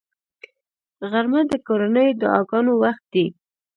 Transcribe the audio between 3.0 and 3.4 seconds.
دی